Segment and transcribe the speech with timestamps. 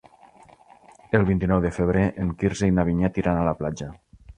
[1.19, 3.97] El vint-i-nou de febrer en Quirze i na Vinyet iran a la platja.